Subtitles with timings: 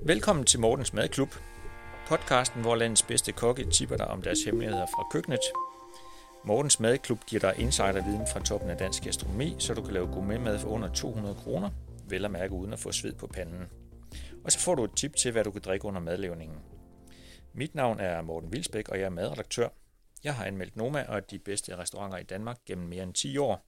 [0.00, 1.28] Velkommen til Mortens Madklub,
[2.06, 5.40] podcasten, hvor landets bedste kokke tipper dig om deres hemmeligheder fra køkkenet.
[6.44, 10.58] Mortens Madklub giver dig insiderviden fra toppen af dansk gastronomi, så du kan lave gourmetmad
[10.58, 11.70] for under 200 kroner,
[12.08, 13.68] vel at mærke uden at få sved på panden.
[14.44, 16.58] Og så får du et tip til, hvad du kan drikke under madlavningen.
[17.52, 19.68] Mit navn er Morten Vilsbæk, og jeg er madredaktør.
[20.24, 23.67] Jeg har anmeldt Noma og de bedste restauranter i Danmark gennem mere end 10 år.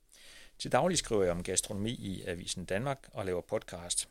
[0.60, 4.08] Til daglig skriver jeg om gastronomi i Avisen Danmark og laver podcast.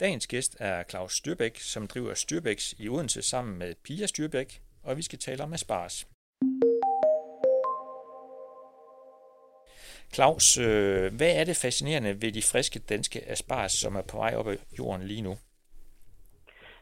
[0.00, 4.96] Dagens gæst er Claus Styrbæk, som driver Styrbæks i Odense sammen med Pia Styrbæk, og
[4.96, 6.08] vi skal tale om asparges.
[10.14, 14.34] Claus, øh, hvad er det fascinerende ved de friske danske asparges, som er på vej
[14.34, 15.34] op af jorden lige nu?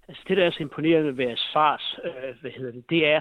[0.08, 3.20] Altså det, der er så imponerende ved asparges, øh, hvad hedder det, det er,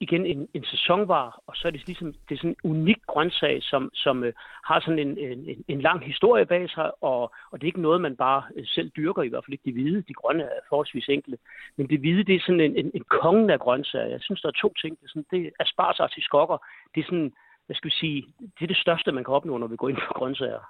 [0.00, 3.62] igen en, en sæsonvare, og så er det ligesom det er sådan en unik grøntsag,
[3.62, 4.32] som, som øh,
[4.64, 8.00] har sådan en, en, en lang historie bag sig, og, og det er ikke noget,
[8.00, 10.02] man bare øh, selv dyrker, i hvert fald ikke de hvide.
[10.08, 11.38] De grønne er forholdsvis enkle.
[11.76, 14.06] Men det hvide, det er sådan en, en, en kongen af grøntsager.
[14.06, 14.98] Jeg synes, der er to ting.
[15.00, 16.58] Det er, sådan, det er aspars skokker.
[16.94, 17.32] Det er sådan,
[17.66, 19.96] hvad skal vi sige, det er det største, man kan opnå, når vi går ind
[20.08, 20.64] på grøntsager.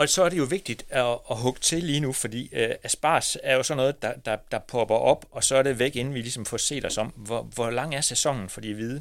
[0.00, 3.36] Og så er det jo vigtigt at, at hugge til lige nu, fordi øh, aspars
[3.42, 6.14] er jo sådan noget, der, der, der popper op, og så er det væk, inden
[6.14, 7.08] vi ligesom får set os om.
[7.26, 9.00] Hvor, hvor lang er sæsonen for de hvide?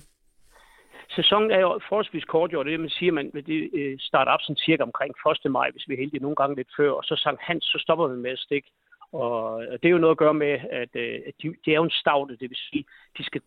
[1.17, 4.63] Sæsonen er jo forholdsvis kort, jo, det man siger, man det øh, starter op sådan
[4.65, 5.13] cirka omkring
[5.45, 5.51] 1.
[5.51, 8.07] maj, hvis vi er heldige nogle gange lidt før, og så Sankt Hans, så stopper
[8.07, 8.69] vi med at stikke.
[9.11, 11.83] Og det er jo noget at gøre med, at, øh, at de, de er jo
[11.83, 12.85] en stavte, det vil sige,
[13.17, 13.41] de skal,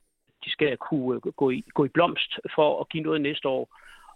[0.45, 3.65] de skal kunne gå i, gå i blomst for at give noget næste år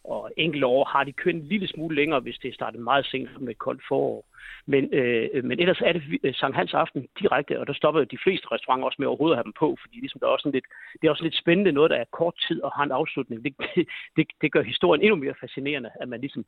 [0.04, 3.06] og enkelte år har de kørt en lille smule længere, hvis det startede startet meget
[3.06, 4.24] sent med et koldt forår.
[4.66, 8.18] Men, øh, men ellers er det øh, Sankt Hans aften direkte, og der stopper de
[8.24, 10.64] fleste restauranter også med overhovedet at have dem på, fordi ligesom der er også lidt,
[10.92, 13.44] det er også lidt spændende noget, der er kort tid og har en afslutning.
[13.44, 13.54] Det,
[14.16, 16.44] det, det gør historien endnu mere fascinerende, at man ligesom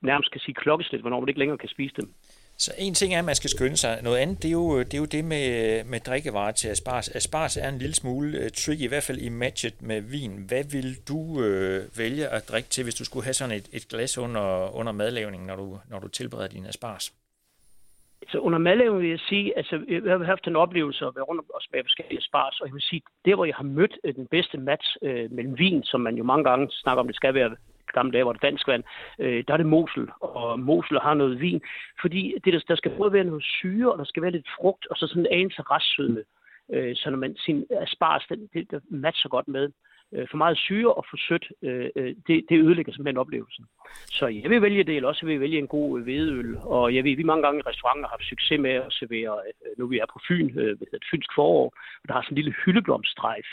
[0.00, 2.08] nærmest kan sige klokkeslæt, hvornår man ikke længere kan spise dem.
[2.58, 4.00] Så en ting er, at man skal skynde sig.
[4.02, 7.08] Noget andet, det er jo det, er jo det med, med drikkevarer til asparges.
[7.08, 10.44] Asparges er en lille smule øh, tricky, i hvert fald i matchet med vin.
[10.48, 13.88] Hvad vil du øh, vælge at drikke til, hvis du skulle have sådan et, et
[13.88, 17.12] glas under, under madlavningen, når du, når du tilbereder din asparges?
[18.28, 21.50] Så under madlavningen vil jeg sige, altså jeg har haft en oplevelse at være rundt
[21.54, 24.26] og smage forskellige spars, og jeg vil sige, det hvor jeg har mødt øh, den
[24.26, 27.56] bedste match øh, mellem vin, som man jo mange gange snakker om, det skal være
[27.92, 28.84] gamle dage, var det dansk vand,
[29.18, 31.60] øh, der er det Mosel, og Mosel har noget vin,
[32.00, 34.86] fordi det, der, der skal både være noget syre, og der skal være lidt frugt,
[34.90, 36.22] og så sådan en anelse restsødme,
[36.72, 39.70] øh, så når man sin asparges, den, det, det matcher godt med.
[40.12, 43.64] Øh, for meget syre og for sødt, øh, øh det, det ødelægger simpelthen oplevelsen.
[44.06, 46.94] Så jeg vil vælge det, eller også vil jeg vælge en god øh, hvedeøl, og
[46.94, 49.86] jeg ved, vi mange gange i restauranter har haft succes med at servere, øh, nu
[49.86, 51.64] vi er på Fyn, øh, hvad hedder det, Fynsk forår,
[52.02, 53.46] og der har sådan en lille hyldeblomstrejf,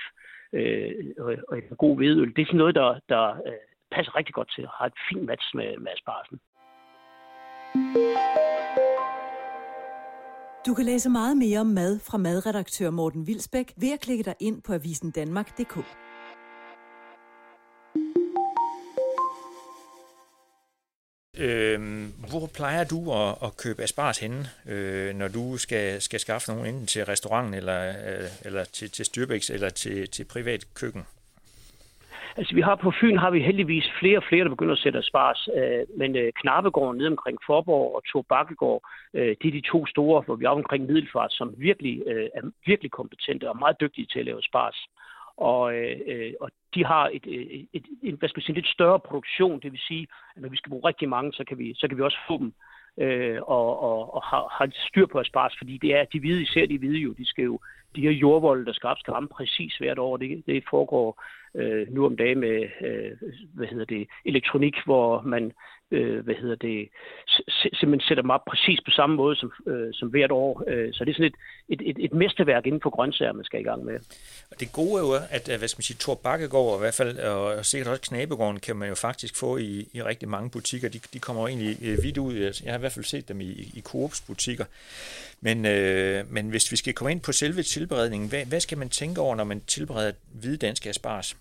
[0.54, 2.36] øh, og, og en god hvedeøl.
[2.36, 5.26] Det er sådan noget, der, der øh, passer rigtig godt til at have et fint
[5.30, 6.38] match med, med asparsen.
[10.68, 14.36] Du kan læse meget mere om mad fra madredaktør Morten Vilsbæk ved at klikke dig
[14.40, 15.78] ind på avisen Danmark.dk.
[21.38, 26.52] Øhm, hvor plejer du at, at købe asparges henne, øh, når du skal, skal skaffe
[26.52, 31.06] nogen enten til restauranten, eller, øh, eller til, til Styrbæks, eller til, til privat køkken?
[32.38, 35.04] Altså, vi har på Fyn har vi heldigvis flere og flere, der begynder at sætte
[35.04, 38.82] spars, Øh, men øh, Knappegården nede omkring Forborg og Torbakkegård,
[39.14, 42.42] øh, det er de to store, hvor vi er omkring Middelfart, som virkelig øh, er
[42.66, 44.78] virkelig kompetente og meget dygtige til at lave spars.
[45.38, 48.56] Og, øh, øh og de har et, øh, et, et, et, hvad skal vi sige,
[48.56, 51.58] lidt større produktion, det vil sige, at når vi skal bruge rigtig mange, så kan
[51.58, 52.54] vi, så kan vi også få dem
[52.98, 56.66] øh, og, og, og har, har styr på asparges, fordi det er de hvide, især
[56.66, 57.60] de hvide jo, de skal jo,
[57.96, 61.24] de her jordvolde, der skal, skal ramme præcis hvert år, det, det foregår
[61.56, 63.12] øh, nu om dagen med, øh,
[63.54, 65.52] hvad hedder det, elektronik, hvor man,
[65.92, 66.90] øh, hvad hedder det,
[67.74, 70.64] simpelthen sætter dem op præcis på samme måde som, øh, som hvert år.
[70.68, 71.36] Øh, så det er sådan et,
[71.70, 74.00] et, et, et mesterværk inden for grøntsager, man skal i gang med.
[74.52, 76.94] Og det gode er jo, at øh, hvad skal man sige, Tor Bakkegård, i hvert
[76.94, 80.90] fald, og sikkert også Knabegården, kan man jo faktisk få i, i rigtig mange butikker.
[80.90, 82.34] De, de kommer jo egentlig øh, vidt ud.
[82.36, 84.66] Jeg har i hvert fald set dem i, i Coops butikker.
[85.42, 88.90] Men, øh, men hvis vi skal komme ind på selve tilberedningen, hvad, hvad skal man
[88.90, 91.38] tænke over, når man tilbereder hvide danske asparges?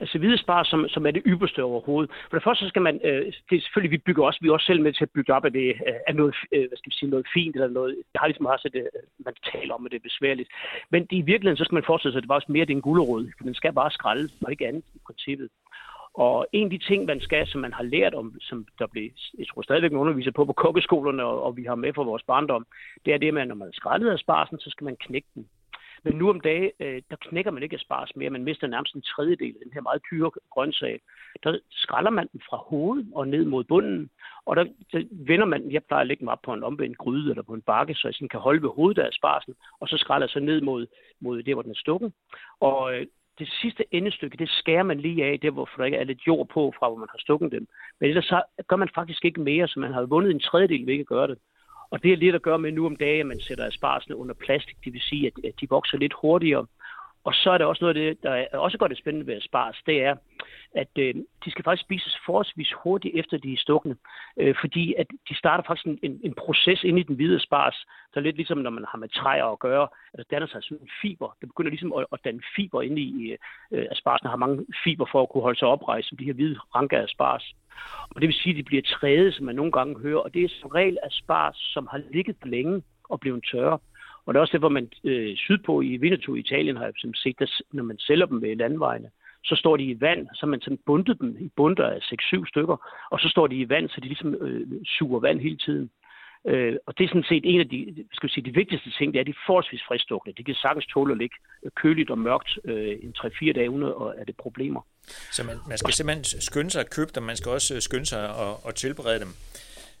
[0.00, 2.10] Altså hvidespar, som, som er det ypperste overhovedet.
[2.30, 4.52] For det første så skal man, øh, det er selvfølgelig, vi bygger også, vi er
[4.52, 6.90] også selv med til at bygge op af det, øh, af noget, øh, hvad skal
[6.90, 9.86] vi sige, noget fint, eller noget, det har ligesom også, det, øh, man taler om,
[9.86, 10.48] at det er besværligt.
[10.90, 12.82] Men i virkeligheden, så skal man forestille sig, at det var også mere det en
[12.88, 15.48] gulerod, for den skal bare skralde, og ikke andet i princippet.
[16.14, 19.10] Og en af de ting, man skal, som man har lært om, som der blev,
[19.38, 22.66] jeg tror stadigvæk underviser på på kokkeskolerne, og, og vi har med fra vores barndom,
[23.04, 25.48] det er det med, at når man skrællet af sparsen, så skal man knække den.
[26.06, 28.30] Men nu om dagen, øh, der knækker man ikke asparges mere.
[28.30, 31.00] Man mister nærmest en tredjedel af den her meget dyre grøntsag.
[31.44, 34.10] Der skræller man den fra hovedet og ned mod bunden.
[34.46, 37.30] Og der, der vender man, jeg plejer at lægge dem op på en omvendt gryde
[37.30, 39.96] eller på en bakke, så jeg sådan kan holde ved hovedet af aspargesen, og så
[39.96, 40.86] skræller jeg så ned mod,
[41.20, 42.12] mod det, hvor den er stukken.
[42.60, 43.06] Og øh,
[43.38, 46.48] det sidste endestykke, det skærer man lige af, det hvor der ikke er lidt jord
[46.48, 47.66] på, fra hvor man har stukket dem.
[48.00, 50.92] Men ellers så gør man faktisk ikke mere, så man har vundet en tredjedel ved
[50.92, 51.38] ikke at gøre det.
[51.90, 54.34] Og det er lidt at gøre med nu om dagen, at man sætter asparsene under
[54.34, 54.76] plastik.
[54.84, 56.66] Det vil sige, at de vokser lidt hurtigere.
[57.26, 59.36] Og så er der også noget af det, der er også godt det spændende ved
[59.36, 60.16] asparges, det er,
[60.74, 63.96] at øh, de skal faktisk spises forholdsvis hurtigt efter de er stukkende,
[64.40, 67.86] øh, fordi at de starter faktisk en, en, en proces inde i den hvide spars,
[68.14, 70.46] der er lidt ligesom når man har med træer at gøre, altså, at der danner
[70.46, 71.36] sig sådan en fiber.
[71.40, 73.38] Det begynder ligesom at, at danne fiber inde i øh,
[73.72, 76.58] øh asparsene, har mange fiber for at kunne holde sig oprejst, som de her hvide
[76.74, 77.08] ranker af.
[78.10, 80.44] Og det vil sige, at de bliver træde, som man nogle gange hører, og det
[80.44, 83.78] er som regel spars, som har ligget længe og blevet tørre.
[84.26, 87.14] Og det er også det, hvor man øh, sydpå i Veneto i Italien har jeg
[87.14, 89.10] set, at når man sælger dem ved landvejene,
[89.44, 92.76] så står de i vand, så man sådan bundet dem i bunter af 6-7 stykker,
[93.10, 95.90] og så står de i vand, så de ligesom øh, suger vand hele tiden.
[96.46, 99.12] Øh, og det er sådan set en af de, skal vi sige, de vigtigste ting,
[99.12, 100.32] det er, at de er forholdsvis fristukne.
[100.32, 101.36] De kan sagtens tåle at ligge
[101.74, 104.80] køligt og mørkt øh, en 3-4 dage, uden at det problemer.
[105.32, 108.06] Så man, man skal simpelthen skynde sig at købe dem, man skal også øh, skynde
[108.06, 109.34] sig at, at tilberede dem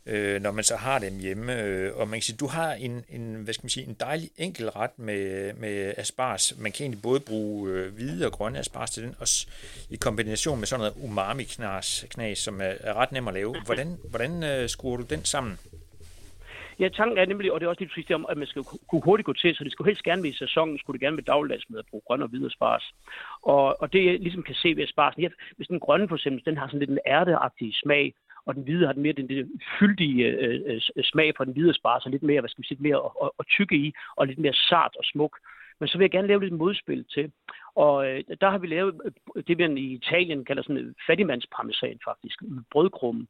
[0.06, 1.62] øh, når man så har dem hjemme.
[1.62, 4.30] Øh, og man kan sige, du har en, en, hvad skal man sige, en dejlig
[4.36, 6.54] enkel ret med, med asparges.
[6.58, 9.28] Man kan egentlig både bruge øh, hvide og grønne asparges til den, og
[9.90, 13.60] i kombination med sådan noget umami-knas, knas, som er, er ret nem at lave.
[13.64, 15.58] Hvordan, hvordan øh, skruer du den sammen?
[16.80, 18.64] Ja, tanken er nemlig, og det er også lige præcis det om, at man skal
[18.64, 21.16] kunne hurtigt gå til, så det skulle helst gerne være i sæsonen, skulle det gerne
[21.16, 22.94] være dagligdags med at bruge grøn og hvide spars.
[23.42, 26.44] Og, og det jeg ligesom kan se ved asparsen, ja, hvis den grønne for eksempel,
[26.44, 28.14] den har sådan lidt en ærteagtig smag,
[28.46, 31.52] og den hvide har den mere den, den fyldige øh, øh, øh smag på den
[31.52, 33.92] hvide spars, og lidt mere, hvad skal vi sige, mere at, at, at tykke i,
[34.16, 35.38] og lidt mere sart og smuk.
[35.80, 37.32] Men så vil jeg gerne lave lidt modspil til.
[37.74, 39.00] Og øh, der har vi lavet
[39.36, 43.26] øh, det, man i Italien kalder sådan fattigmandsparmesan faktisk, med brødkrumme.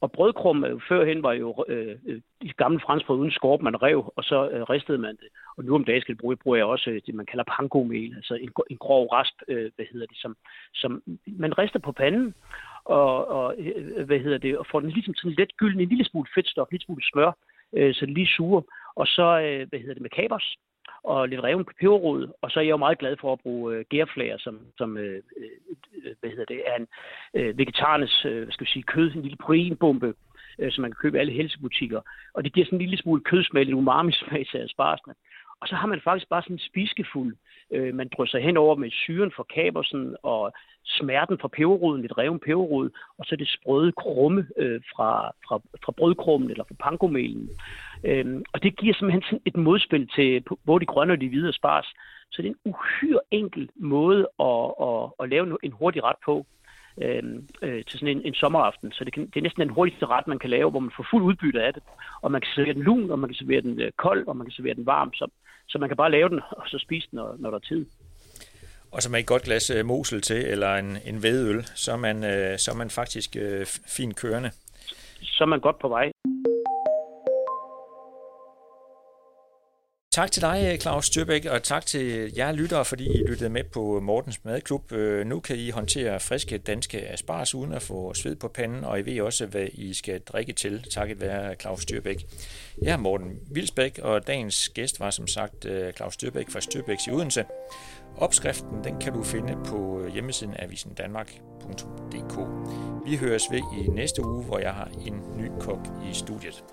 [0.00, 4.12] Og brødkrum øh, førhen var jo øh, øh de gamle franskbrød uden skorp, man rev,
[4.16, 5.28] og så øh, ristede man det.
[5.56, 8.14] Og nu om dagen skal det bruge, bruger jeg også øh, det, man kalder pangomel,
[8.16, 10.36] altså en, en grov rasp, øh, hvad hedder det, som,
[10.74, 12.34] som man rister på panden,
[12.84, 16.04] og, og øh, hvad hedder det, og får den ligesom sådan let gylden, en lille
[16.04, 17.32] smule fedtstof, en lille smule smør,
[17.72, 18.62] øh, så den lige suger.
[18.96, 20.56] Og så, øh, hvad hedder det, med kapers
[21.02, 23.84] og lidt reven peberrod, og så er jeg jo meget glad for at bruge øh,
[23.88, 25.76] gærflager, som, som øh, øh
[26.28, 26.88] hvad hedder det, er en
[27.34, 30.14] øh, vegetarernes øh, hvad skal vi sige, kød, en lille proteinbombe,
[30.58, 32.00] øh, som man kan købe i alle helsebutikker.
[32.34, 35.14] Og det giver sådan en lille smule kødsmag, en umami-smag til asparsene.
[35.60, 37.36] Og så har man faktisk bare sådan en spiskefuld,
[37.70, 40.52] øh, man drysser hen over med syren fra kabersen og
[40.84, 45.92] smerten fra peberroden, lidt reven peberrod, og så det sprøde krumme øh, fra, fra, fra
[45.92, 47.50] brødkrummen eller fra pangomelen.
[48.04, 51.52] Øhm, og det giver simpelthen sådan et modspil til både de grønne og de hvide
[51.52, 51.94] spars.
[52.30, 56.46] Så det er en uhyre enkel måde at, at, at lave en hurtig ret på
[57.02, 57.22] øh,
[57.62, 58.92] øh, til sådan en, en sommeraften.
[58.92, 61.06] Så det, kan, det er næsten den hurtigste ret, man kan lave, hvor man får
[61.10, 61.82] fuld udbytte af det.
[62.22, 64.46] Og man kan servere den lun, og man kan servere den øh, kold, og man
[64.46, 65.12] kan servere den varm.
[65.14, 65.30] Så,
[65.68, 67.86] så man kan bare lave den, og så spise den, når, når der er tid.
[68.92, 71.96] Og så med et godt glas øh, mosel til, eller en, en vedøl, så er
[71.96, 73.66] man, øh, så er man faktisk øh,
[73.96, 74.50] fint kørende.
[75.22, 76.10] Så er man godt på vej.
[80.18, 84.00] Tak til dig, Claus Styrbæk, og tak til jer lyttere, fordi I lyttede med på
[84.00, 84.92] Mortens Madklub.
[84.92, 88.98] Øh, nu kan I håndtere friske danske asparges uden at få sved på panden, og
[89.00, 92.26] I ved også, hvad I skal drikke til, takket være Claus Styrbæk.
[92.82, 97.06] Jeg er Morten Vilsbæk, og dagens gæst var som sagt øh, Claus Styrbæk fra Styrbæks
[97.06, 97.44] i Odense.
[98.16, 102.38] Opskriften den kan du finde på øh, hjemmesiden avisendanmark.dk.
[103.10, 106.64] Vi høres ved i næste uge, hvor jeg har en ny kok i studiet.